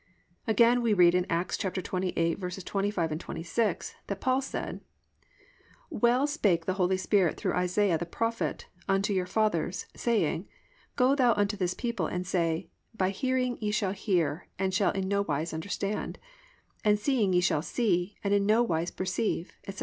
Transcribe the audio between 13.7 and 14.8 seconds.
hear and